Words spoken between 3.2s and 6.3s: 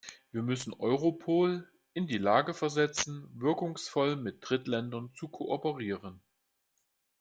wirkungsvoll mit Drittländern zu kooperieren.